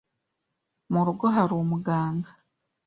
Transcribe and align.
Mu 0.91 1.01
rugo 1.07 1.25
hari 1.35 1.53
umuganga? 1.63 2.29